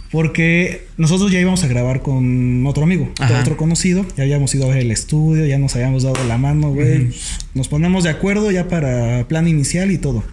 porque 0.09 0.87
nosotros 0.97 1.31
ya 1.31 1.39
íbamos 1.39 1.63
a 1.63 1.67
grabar 1.67 2.01
con 2.01 2.65
otro 2.65 2.81
amigo, 2.81 3.11
otro 3.39 3.57
conocido, 3.57 4.07
ya 4.17 4.23
habíamos 4.23 4.55
ido 4.55 4.65
a 4.65 4.69
ver 4.69 4.79
el 4.79 4.89
estudio, 4.89 5.45
ya 5.45 5.59
nos 5.59 5.75
habíamos 5.75 6.01
dado 6.01 6.23
la 6.27 6.39
mano, 6.39 6.71
güey. 6.71 7.09
Nos 7.53 7.67
ponemos 7.67 8.05
de 8.05 8.09
acuerdo 8.09 8.49
ya 8.49 8.67
para 8.67 9.27
plan 9.27 9.47
inicial 9.47 9.91
y 9.91 9.99
todo. 9.99 10.23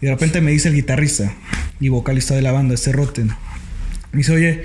Y 0.00 0.06
de 0.06 0.12
repente 0.12 0.40
me 0.40 0.50
dice 0.50 0.68
el 0.68 0.74
guitarrista 0.74 1.32
y 1.78 1.88
vocalista 1.88 2.34
de 2.34 2.42
la 2.42 2.52
banda, 2.52 2.74
este 2.74 2.92
Rotten. 2.92 3.28
Me 4.12 4.18
dice, 4.18 4.32
oye, 4.32 4.64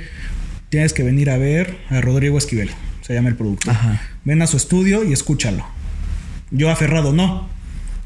tienes 0.70 0.94
que 0.94 1.04
venir 1.04 1.30
a 1.30 1.38
ver 1.38 1.78
a 1.90 2.02
Rodrigo 2.02 2.38
Esquivel, 2.38 2.70
se 3.02 3.14
llama 3.14 3.30
el 3.30 3.36
productor. 3.36 3.74
Ajá. 3.74 4.02
Ven 4.24 4.42
a 4.42 4.48
su 4.48 4.58
estudio 4.58 5.04
y 5.04 5.14
escúchalo. 5.14 5.66
Yo 6.52 6.70
aferrado, 6.72 7.12
no. 7.14 7.50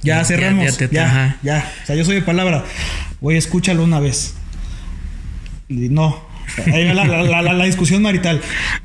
Ya, 0.02 0.18
Ya- 0.20 0.26
cerramos. 0.26 0.66
ya 0.66 0.72
Ya, 0.72 0.78
te- 0.88 0.96
ya. 1.44 1.72
O 1.84 1.86
sea, 1.86 1.96
yo 1.96 2.06
soy 2.06 2.16
de 2.16 2.22
palabra. 2.22 2.66
Güey, 3.22 3.38
escúchalo 3.38 3.84
una 3.84 4.00
vez. 4.00 4.34
Y 5.68 5.90
no. 5.90 6.28
La, 6.66 6.94
la- 7.06 7.24
la- 7.24 7.42
la- 7.42 7.54
la 7.54 7.66
discusión 7.66 8.02
marital. 8.02 8.42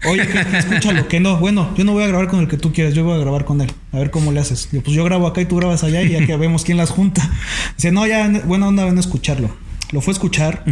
Oye, 0.09 0.23
escúchalo, 0.59 1.09
que 1.09 1.21
no. 1.21 1.39
Bueno, 1.39 1.71
yo 1.77 1.85
no 1.85 1.93
voy 1.93 2.05
a 2.05 2.07
grabar 2.09 2.29
con 2.29 2.41
el 2.41 2.49
que 2.49 2.57
tú 2.57 2.73
quieras, 2.73 2.95
yo 2.95 3.05
voy 3.05 3.15
a 3.15 3.19
grabar 3.19 3.45
con 3.45 3.61
él. 3.61 3.71
A 3.93 3.99
ver 3.99 4.11
cómo 4.11 4.33
le 4.33 4.41
haces. 4.41 4.69
Digo, 4.71 4.85
pues 4.85 4.97
yo 4.97 5.05
grabo 5.05 5.27
acá 5.27 5.41
y 5.41 5.47
tú 5.47 5.57
grabas 5.57 5.85
allá 5.85 6.03
y 6.03 6.11
ya 6.11 6.27
que 6.27 6.37
vemos 6.37 6.65
quién 6.65 6.77
las 6.79 6.91
junta. 6.91 7.29
Dice, 7.77 7.93
no, 7.93 8.07
ya, 8.07 8.29
buena 8.47 8.69
onda, 8.69 8.85
ven 8.85 8.97
a 8.97 9.01
escucharlo. 9.01 9.51
Lo 9.93 10.01
fue 10.01 10.11
a 10.13 10.15
escuchar. 10.15 10.65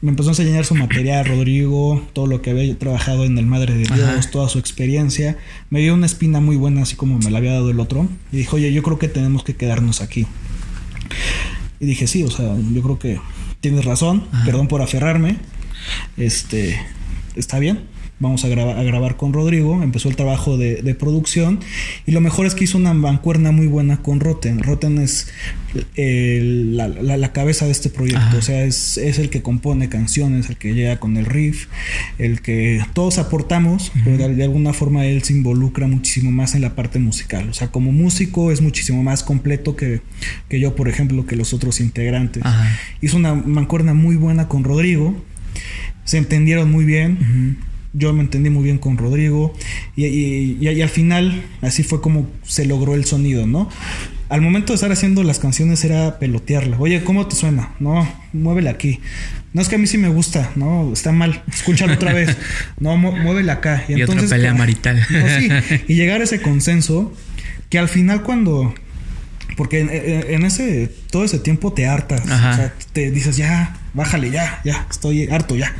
Me 0.00 0.08
empezó 0.10 0.30
a 0.30 0.32
enseñar 0.32 0.64
su 0.64 0.74
material, 0.74 1.26
Rodrigo, 1.26 2.02
todo 2.12 2.26
lo 2.26 2.42
que 2.42 2.50
había 2.50 2.76
trabajado 2.76 3.24
en 3.24 3.38
el 3.38 3.46
Madre 3.46 3.74
de 3.74 3.84
Dios, 3.84 4.00
Ajá. 4.00 4.20
toda 4.32 4.48
su 4.48 4.58
experiencia. 4.58 5.36
Me 5.70 5.78
dio 5.80 5.94
una 5.94 6.06
espina 6.06 6.40
muy 6.40 6.56
buena, 6.56 6.82
así 6.82 6.96
como 6.96 7.18
me 7.18 7.30
la 7.30 7.38
había 7.38 7.52
dado 7.52 7.70
el 7.70 7.78
otro. 7.78 8.08
Y 8.32 8.38
dijo, 8.38 8.56
oye, 8.56 8.72
yo 8.72 8.82
creo 8.82 8.98
que 8.98 9.06
tenemos 9.08 9.44
que 9.44 9.54
quedarnos 9.54 10.00
aquí. 10.00 10.26
Y 11.78 11.86
dije, 11.86 12.06
sí, 12.06 12.24
o 12.24 12.30
sea, 12.30 12.54
yo 12.72 12.82
creo 12.82 12.98
que 12.98 13.20
tienes 13.60 13.84
razón, 13.84 14.24
perdón 14.44 14.66
por 14.66 14.82
aferrarme. 14.82 15.36
Este, 16.16 16.78
está 17.36 17.58
bien. 17.58 17.80
Vamos 18.18 18.44
a, 18.44 18.48
graba- 18.48 18.78
a 18.78 18.84
grabar 18.84 19.16
con 19.16 19.32
Rodrigo. 19.32 19.82
Empezó 19.82 20.08
el 20.08 20.14
trabajo 20.14 20.56
de, 20.56 20.80
de 20.82 20.94
producción. 20.94 21.58
Y 22.06 22.12
lo 22.12 22.20
mejor 22.20 22.46
es 22.46 22.54
que 22.54 22.62
hizo 22.64 22.78
una 22.78 22.94
mancuerna 22.94 23.50
muy 23.50 23.66
buena 23.66 24.00
con 24.00 24.20
Roten. 24.20 24.62
Roten 24.62 24.98
es 24.98 25.26
el- 25.96 26.76
la, 26.76 26.86
la- 26.86 27.16
la 27.16 27.32
cabeza 27.32 27.64
de 27.66 27.72
este 27.72 27.90
proyecto. 27.90 28.20
Ajá. 28.20 28.36
O 28.38 28.42
sea, 28.42 28.62
es, 28.64 28.96
es 28.96 29.18
el 29.18 29.28
que 29.28 29.42
compone 29.42 29.88
canciones, 29.88 30.48
el 30.50 30.56
que 30.56 30.72
llega 30.74 31.00
con 31.00 31.16
el 31.16 31.26
riff, 31.26 31.66
el 32.18 32.40
que 32.42 32.80
todos 32.92 33.18
aportamos, 33.18 33.90
pero 34.04 34.18
de, 34.18 34.34
de 34.36 34.44
alguna 34.44 34.72
forma 34.72 35.04
él 35.04 35.24
se 35.24 35.32
involucra 35.32 35.88
muchísimo 35.88 36.30
más 36.30 36.54
en 36.54 36.60
la 36.62 36.76
parte 36.76 37.00
musical. 37.00 37.48
O 37.48 37.54
sea, 37.54 37.68
como 37.72 37.90
músico 37.90 38.52
es 38.52 38.60
muchísimo 38.60 39.02
más 39.02 39.24
completo 39.24 39.74
que, 39.74 40.00
que 40.48 40.60
yo, 40.60 40.76
por 40.76 40.88
ejemplo, 40.88 41.26
que 41.26 41.34
los 41.34 41.52
otros 41.52 41.80
integrantes. 41.80 42.44
Ajá. 42.46 42.78
Hizo 43.00 43.16
una 43.16 43.34
mancuerna 43.34 43.94
muy 43.94 44.14
buena 44.14 44.46
con 44.46 44.62
Rodrigo. 44.62 45.20
Se 46.04 46.18
entendieron 46.18 46.70
muy 46.70 46.84
bien. 46.84 47.58
Yo 47.94 48.12
me 48.14 48.22
entendí 48.22 48.48
muy 48.50 48.64
bien 48.64 48.78
con 48.78 48.96
Rodrigo. 48.96 49.54
Y, 49.96 50.06
y- 50.06 50.58
y- 50.60 50.68
y 50.68 50.82
al 50.82 50.88
final, 50.88 51.42
así 51.60 51.82
fue 51.82 52.00
como 52.00 52.28
se 52.42 52.64
logró 52.64 52.94
el 52.94 53.04
sonido, 53.04 53.46
¿no? 53.46 53.68
Al 54.30 54.40
momento 54.40 54.72
de 54.72 54.76
estar 54.76 54.90
haciendo 54.90 55.22
las 55.24 55.38
canciones 55.38 55.84
era 55.84 56.18
pelotearla. 56.18 56.78
Oye, 56.78 57.04
¿cómo 57.04 57.26
te 57.26 57.36
suena? 57.36 57.74
No, 57.80 58.08
muévela 58.32 58.70
aquí. 58.70 59.00
No 59.52 59.60
es 59.60 59.68
que 59.68 59.74
a 59.74 59.78
mí 59.78 59.86
sí 59.86 59.98
me 59.98 60.08
gusta, 60.08 60.52
no, 60.56 60.90
está 60.94 61.12
mal. 61.12 61.42
Escúchalo 61.52 61.92
otra 61.92 62.14
vez. 62.14 62.34
No, 62.80 62.96
mu- 62.96 63.12
muévela 63.14 63.54
acá. 63.54 63.84
Y 63.88 64.02
otra 64.02 64.22
pelea 64.26 64.54
marital. 64.54 65.06
No, 65.10 65.26
sí. 65.38 65.48
Y 65.86 65.94
llegar 65.94 66.22
a 66.22 66.24
ese 66.24 66.40
consenso 66.40 67.12
que 67.68 67.78
al 67.78 67.88
final 67.90 68.22
cuando 68.22 68.74
porque 69.58 69.80
en, 69.80 69.90
en- 69.90 70.24
en 70.30 70.44
ese 70.46 70.90
todo 71.10 71.24
ese 71.24 71.38
tiempo 71.38 71.74
te 71.74 71.86
hartas, 71.86 72.22
Ajá. 72.30 72.50
o 72.52 72.56
sea, 72.56 72.74
te 72.94 73.10
dices 73.10 73.36
ya, 73.36 73.76
bájale 73.94 74.30
ya, 74.30 74.60
ya, 74.64 74.86
estoy 74.90 75.28
harto 75.28 75.56
ya. 75.56 75.74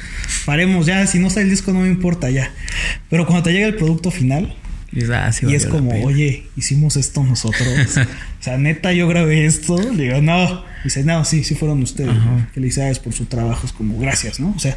Paremos 0.45 0.87
ya, 0.87 1.07
si 1.07 1.19
no 1.19 1.28
está 1.28 1.40
el 1.40 1.50
disco 1.50 1.73
no 1.73 1.81
me 1.81 1.88
importa 1.88 2.31
ya. 2.31 2.50
Pero 3.11 3.26
cuando 3.26 3.45
te 3.45 3.52
llega 3.52 3.66
el 3.66 3.76
producto 3.76 4.11
final 4.11 4.54
ah, 5.12 5.33
sí 5.33 5.47
y 5.49 5.54
es 5.54 5.66
como, 5.66 5.90
oye, 6.04 6.45
hicimos 6.57 6.97
esto 6.97 7.23
nosotros. 7.23 7.97
o 7.97 8.42
sea, 8.42 8.59
neta 8.59 8.92
yo 8.92 9.09
grabé 9.09 9.47
esto, 9.47 9.78
le 9.78 10.04
digo, 10.04 10.21
no, 10.21 10.64
dice, 10.85 11.04
no, 11.04 11.25
sí, 11.25 11.45
sí 11.45 11.54
fueron 11.54 11.83
ustedes. 11.83 12.11
Ajá. 12.11 12.49
Felicidades 12.52 12.99
por 12.99 13.12
su 13.12 13.26
trabajo, 13.26 13.66
es 13.66 13.73
como 13.73 13.99
gracias, 13.99 14.40
¿no? 14.40 14.52
O 14.57 14.59
sea, 14.59 14.76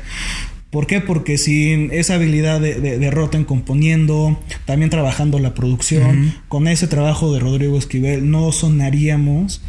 ¿Por 0.72 0.88
qué? 0.88 1.00
Porque 1.00 1.38
sin 1.38 1.90
esa 1.94 2.16
habilidad 2.16 2.60
de, 2.60 2.82
de, 2.82 3.00
de 3.00 3.12
Rotten 3.12 3.46
componiendo, 3.46 4.38
también 4.66 4.90
trabajando 4.90 5.40
la 5.40 5.54
producción, 5.54 6.34
con 6.50 6.68
ese 6.68 6.88
trabajo 6.88 7.34
de 7.34 7.40
Rodrigo 7.40 7.78
Esquivel, 7.78 8.30
no 8.30 8.52
sonaríamos 8.52 9.62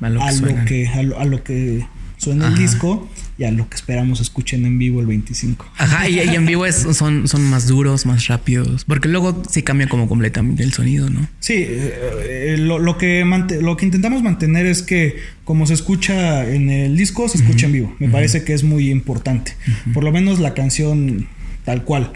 A 0.00 0.08
lo 0.08 0.20
que 0.20 0.24
a 0.24 0.30
lo 0.30 0.38
suenan. 0.38 0.64
que, 0.64 0.88
a 0.88 1.02
lo, 1.02 1.18
a 1.18 1.24
lo 1.26 1.44
que 1.44 1.84
suena 2.24 2.48
el 2.48 2.54
Ajá. 2.54 2.62
disco 2.62 3.08
y 3.38 3.44
a 3.44 3.50
lo 3.50 3.68
que 3.68 3.74
esperamos 3.76 4.20
escuchen 4.20 4.64
en 4.64 4.78
vivo 4.78 5.00
el 5.00 5.06
25. 5.06 5.66
Ajá, 5.78 6.08
y, 6.08 6.16
y 6.20 6.34
en 6.34 6.46
vivo 6.46 6.66
es- 6.66 6.86
son, 6.96 7.26
son 7.28 7.42
más 7.50 7.66
duros, 7.66 8.06
más 8.06 8.26
rápidos. 8.28 8.84
Porque 8.84 9.08
luego 9.08 9.42
sí 9.50 9.62
cambia 9.62 9.88
como 9.88 10.08
completamente 10.08 10.62
el 10.62 10.72
sonido, 10.72 11.10
¿no? 11.10 11.26
Sí, 11.40 11.54
eh, 11.54 11.94
eh, 12.28 12.56
lo, 12.58 12.78
lo 12.78 12.96
que 12.98 13.24
lo 13.60 13.76
que 13.76 13.84
intentamos 13.86 14.22
mantener 14.22 14.66
es 14.66 14.82
que 14.82 15.16
como 15.44 15.66
se 15.66 15.74
escucha 15.74 16.48
en 16.48 16.70
el 16.70 16.96
disco, 16.96 17.28
se 17.28 17.38
escucha 17.38 17.66
en 17.66 17.72
vivo. 17.72 17.94
Me 17.98 18.08
parece 18.08 18.44
que 18.44 18.54
es 18.54 18.62
muy 18.64 18.90
importante. 18.90 19.56
Por 19.92 20.04
lo 20.04 20.12
menos 20.12 20.38
la 20.38 20.54
canción 20.54 21.26
tal 21.64 21.82
cual. 21.84 22.12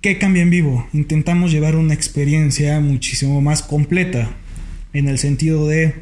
¿Qué 0.00 0.18
cambia 0.18 0.42
en 0.42 0.50
vivo? 0.50 0.88
Intentamos 0.92 1.52
llevar 1.52 1.76
una 1.76 1.92
experiencia 1.94 2.80
muchísimo 2.80 3.40
más 3.42 3.62
completa. 3.62 4.30
En 4.92 5.08
el 5.08 5.18
sentido 5.18 5.68
de 5.68 5.94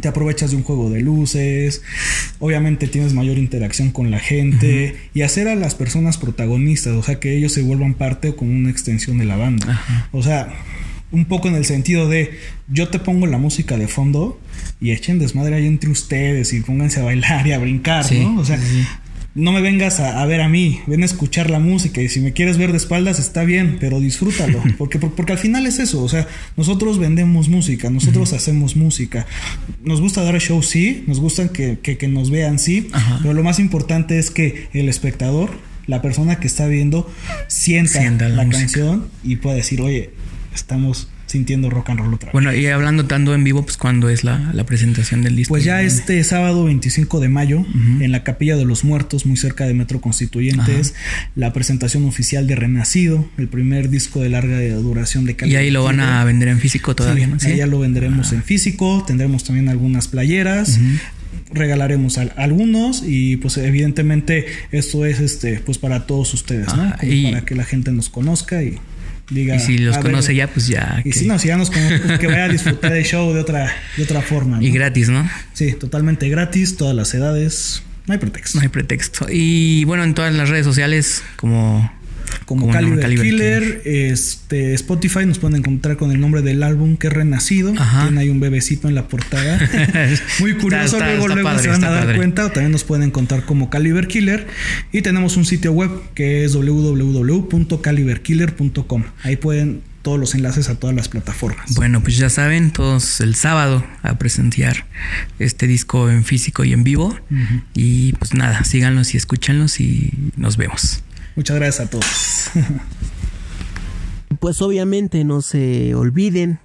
te 0.00 0.08
aprovechas 0.08 0.50
de 0.50 0.56
un 0.56 0.62
juego 0.62 0.90
de 0.90 1.00
luces, 1.00 1.82
obviamente 2.38 2.88
tienes 2.88 3.12
mayor 3.12 3.38
interacción 3.38 3.90
con 3.90 4.10
la 4.10 4.18
gente 4.18 4.96
y 5.14 5.22
hacer 5.22 5.48
a 5.48 5.54
las 5.54 5.74
personas 5.74 6.16
protagonistas, 6.16 6.94
o 6.94 7.02
sea, 7.02 7.20
que 7.20 7.36
ellos 7.36 7.52
se 7.52 7.62
vuelvan 7.62 7.94
parte 7.94 8.34
como 8.34 8.52
una 8.52 8.70
extensión 8.70 9.18
de 9.18 9.24
la 9.26 9.36
banda. 9.36 9.82
O 10.12 10.22
sea, 10.22 10.48
un 11.12 11.24
poco 11.24 11.48
en 11.48 11.54
el 11.56 11.64
sentido 11.64 12.08
de 12.08 12.38
yo 12.68 12.88
te 12.88 12.98
pongo 12.98 13.26
la 13.26 13.38
música 13.38 13.76
de 13.76 13.88
fondo 13.88 14.40
y 14.80 14.92
echen 14.92 15.18
desmadre 15.18 15.56
ahí 15.56 15.66
entre 15.66 15.90
ustedes 15.90 16.52
y 16.52 16.60
pónganse 16.60 17.00
a 17.00 17.04
bailar 17.04 17.46
y 17.46 17.52
a 17.52 17.58
brincar, 17.58 18.04
Sí, 18.04 18.20
¿no? 18.20 18.40
O 18.40 18.44
sea, 18.44 18.58
sí, 18.58 18.66
sí. 18.66 18.86
No 19.34 19.52
me 19.52 19.60
vengas 19.60 20.00
a, 20.00 20.20
a 20.22 20.26
ver 20.26 20.40
a 20.40 20.48
mí, 20.48 20.80
ven 20.88 21.02
a 21.02 21.06
escuchar 21.06 21.50
la 21.50 21.60
música 21.60 22.02
y 22.02 22.08
si 22.08 22.20
me 22.20 22.32
quieres 22.32 22.58
ver 22.58 22.72
de 22.72 22.78
espaldas 22.78 23.18
está 23.20 23.44
bien, 23.44 23.76
pero 23.78 24.00
disfrútalo, 24.00 24.60
porque, 24.78 24.98
por- 24.98 25.14
porque 25.14 25.32
al 25.32 25.38
final 25.38 25.66
es 25.66 25.78
eso, 25.78 26.02
o 26.02 26.08
sea, 26.08 26.26
nosotros 26.56 26.98
vendemos 26.98 27.48
música, 27.48 27.90
nosotros 27.90 28.32
hacemos 28.32 28.74
música, 28.76 29.26
nos 29.84 30.00
gusta 30.00 30.22
dar 30.24 30.38
show, 30.40 30.62
sí, 30.62 31.04
nos 31.06 31.20
gusta 31.20 31.52
que, 31.52 31.78
que- 31.80 31.96
que 31.96 32.08
nos 32.08 32.30
vean, 32.30 32.58
sí, 32.58 32.88
Ajá. 32.92 33.18
pero 33.22 33.32
lo 33.34 33.42
más 33.44 33.58
importante 33.60 34.18
es 34.18 34.30
que 34.32 34.68
el 34.72 34.88
espectador, 34.88 35.50
la 35.86 36.02
persona 36.02 36.40
que 36.40 36.46
está 36.48 36.66
viendo, 36.66 37.08
sienta, 37.48 38.00
Sienta 38.00 38.28
la 38.28 38.48
canción 38.48 39.08
y 39.22 39.36
pueda 39.36 39.56
decir, 39.56 39.80
oye, 39.80 40.10
estamos 40.54 41.08
sintiendo 41.30 41.70
rock 41.70 41.90
and 41.90 42.00
roll 42.00 42.12
otra 42.14 42.26
vez. 42.28 42.32
Bueno, 42.32 42.52
y 42.54 42.66
hablando 42.66 43.06
tanto 43.06 43.34
en 43.34 43.44
vivo, 43.44 43.62
pues 43.64 43.76
¿cuándo 43.76 44.08
es 44.08 44.24
la, 44.24 44.50
la 44.52 44.64
presentación 44.64 45.22
del 45.22 45.36
disco? 45.36 45.52
Pues 45.54 45.64
ya 45.64 45.82
este 45.82 46.22
sábado 46.24 46.64
25 46.64 47.20
de 47.20 47.28
mayo, 47.28 47.64
en 48.00 48.12
la 48.12 48.22
Capilla 48.24 48.56
de 48.56 48.64
los 48.64 48.84
Muertos, 48.84 49.26
muy 49.26 49.36
cerca 49.36 49.66
de 49.66 49.74
Metro 49.74 50.00
Constituyentes, 50.00 50.94
la 51.36 51.52
presentación 51.52 52.04
oficial 52.06 52.46
de 52.46 52.56
Renacido, 52.56 53.28
el 53.38 53.48
primer 53.48 53.90
disco 53.90 54.20
de 54.20 54.28
larga 54.30 54.58
duración 54.74 55.24
de 55.24 55.36
Y 55.46 55.54
ahí 55.56 55.70
lo 55.70 55.84
van 55.84 56.00
a 56.00 56.24
vender 56.24 56.48
en 56.48 56.58
físico 56.58 56.94
todavía, 56.94 57.26
Sí, 57.38 57.46
¿no? 57.48 57.52
ahí 57.52 57.56
ya 57.58 57.66
lo 57.66 57.78
venderemos 57.78 58.32
en 58.32 58.42
físico, 58.42 59.04
tendremos 59.06 59.44
también 59.44 59.68
algunas 59.68 60.08
playeras. 60.08 60.78
Regalaremos 61.52 62.18
al- 62.18 62.32
algunos 62.36 63.02
y 63.06 63.36
pues 63.36 63.56
evidentemente 63.56 64.46
esto 64.72 65.04
es 65.04 65.20
este 65.20 65.60
pues 65.60 65.78
para 65.78 66.06
todos 66.06 66.32
ustedes, 66.34 66.68
¿no? 66.76 66.92
Como 66.98 67.12
y- 67.12 67.24
para 67.30 67.44
que 67.44 67.54
la 67.54 67.64
gente 67.64 67.90
nos 67.92 68.08
conozca 68.08 68.62
y 68.62 68.78
diga 69.30 69.56
Y 69.56 69.60
si 69.60 69.78
los 69.78 69.96
"A 69.96 70.00
ver, 70.00 70.10
conoce 70.12 70.34
ya, 70.34 70.48
pues 70.48 70.66
ya. 70.68 71.00
y 71.04 71.10
que- 71.10 71.18
si 71.18 71.26
no, 71.26 71.38
si 71.38 71.48
ya 71.48 71.56
nos 71.56 71.70
conoce, 71.70 71.98
pues 72.00 72.18
que 72.18 72.26
vaya 72.26 72.44
a 72.44 72.48
disfrutar 72.48 72.92
el 72.96 73.04
show 73.04 73.32
de 73.32 73.40
otra, 73.40 73.72
de 73.96 74.02
otra 74.02 74.20
forma. 74.22 74.56
¿no? 74.58 74.62
y 74.62 74.70
gratis, 74.70 75.08
¿no? 75.08 75.28
Sí, 75.52 75.72
totalmente 75.72 76.28
gratis, 76.28 76.76
todas 76.76 76.94
las 76.94 77.14
edades, 77.14 77.82
no 78.06 78.12
hay 78.14 78.18
pretexto. 78.18 78.58
No 78.58 78.62
hay 78.62 78.68
pretexto. 78.68 79.26
Y 79.30 79.84
bueno, 79.84 80.02
en 80.04 80.14
todas 80.14 80.34
las 80.34 80.48
redes 80.48 80.64
sociales, 80.66 81.22
como. 81.36 81.92
Como 82.44 82.62
como 82.62 82.72
Caliber, 82.72 83.00
Caliber 83.00 83.24
Killer, 83.26 83.82
este 83.84 84.74
Spotify 84.74 85.24
nos 85.26 85.38
pueden 85.38 85.58
encontrar 85.58 85.96
con 85.96 86.10
el 86.10 86.20
nombre 86.20 86.42
del 86.42 86.62
álbum 86.62 86.96
que 86.96 87.06
es 87.08 87.12
Renacido. 87.12 87.72
Ajá. 87.78 88.04
Tiene 88.04 88.20
ahí 88.22 88.28
un 88.28 88.40
bebecito 88.40 88.88
en 88.88 88.94
la 88.94 89.08
portada. 89.08 89.58
Muy 90.40 90.54
curioso, 90.54 90.96
Está- 90.96 90.98
está- 90.98 91.06
luego, 91.06 91.22
está 91.22 91.34
luego 91.34 91.48
padre, 91.48 91.62
se 91.62 91.68
van 91.68 91.84
a 91.84 91.90
dar 91.90 92.00
padre. 92.04 92.16
cuenta. 92.16 92.46
O 92.46 92.50
también 92.50 92.72
nos 92.72 92.84
pueden 92.84 93.04
encontrar 93.06 93.44
como 93.44 93.70
Caliber 93.70 94.06
Killer. 94.08 94.46
Y 94.92 95.02
tenemos 95.02 95.36
un 95.36 95.44
sitio 95.46 95.72
web 95.72 95.90
que 96.14 96.44
es 96.44 96.52
www.caliberkiller.com. 96.54 99.04
Ahí 99.22 99.36
pueden 99.36 99.82
todos 100.02 100.18
los 100.18 100.34
enlaces 100.34 100.68
a 100.70 100.76
todas 100.76 100.96
las 100.96 101.08
plataformas. 101.10 101.74
Bueno, 101.74 102.02
pues 102.02 102.16
ya 102.16 102.30
saben, 102.30 102.70
todos 102.70 103.20
el 103.20 103.34
sábado 103.34 103.84
a 104.02 104.16
presenciar 104.18 104.86
este 105.38 105.66
disco 105.66 106.08
en 106.08 106.24
físico 106.24 106.64
y 106.64 106.72
en 106.72 106.84
vivo. 106.84 107.14
Y 107.74 108.12
pues 108.14 108.32
nada, 108.34 108.64
síganlos 108.64 109.12
y 109.14 109.18
escúchanlos 109.18 109.78
y 109.80 110.10
nos 110.36 110.56
vemos. 110.56 111.02
Muchas 111.36 111.56
gracias 111.56 111.86
a 111.86 111.90
todos. 111.90 112.50
Pues 114.38 114.62
obviamente 114.62 115.22
no 115.24 115.42
se 115.42 115.94
olviden 115.94 116.60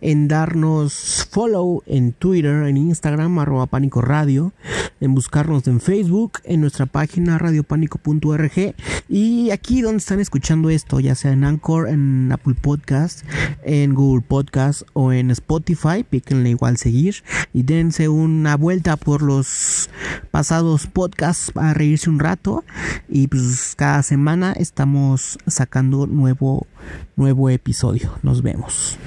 en 0.00 0.28
darnos 0.28 1.28
follow 1.30 1.82
en 1.86 2.12
Twitter, 2.12 2.66
en 2.66 2.76
Instagram, 2.76 3.38
arroba 3.38 3.66
pánico 3.66 4.00
radio, 4.00 4.52
en 5.00 5.14
buscarnos 5.14 5.66
en 5.66 5.80
Facebook, 5.80 6.40
en 6.44 6.60
nuestra 6.60 6.86
página 6.86 7.38
radiopánico.org 7.38 8.74
y 9.08 9.50
aquí 9.50 9.80
donde 9.80 9.98
están 9.98 10.20
escuchando 10.20 10.70
esto, 10.70 11.00
ya 11.00 11.14
sea 11.14 11.32
en 11.32 11.44
Anchor, 11.44 11.88
en 11.88 12.30
Apple 12.32 12.54
Podcast, 12.60 13.24
en 13.62 13.94
Google 13.94 14.24
Podcast 14.26 14.82
o 14.92 15.12
en 15.12 15.30
Spotify, 15.30 16.04
píquenle 16.08 16.50
igual 16.50 16.76
seguir 16.76 17.22
y 17.52 17.62
dense 17.62 18.08
una 18.08 18.56
vuelta 18.56 18.96
por 18.96 19.22
los 19.22 19.90
pasados 20.30 20.86
podcasts 20.86 21.50
para 21.52 21.74
reírse 21.74 22.10
un 22.10 22.18
rato 22.18 22.64
y 23.08 23.28
pues 23.28 23.74
cada 23.76 24.02
semana 24.02 24.52
estamos 24.52 25.38
sacando 25.46 26.06
nuevo 26.06 26.66
nuevo 27.16 27.50
episodio. 27.50 28.18
Nos 28.22 28.42
vemos. 28.42 28.98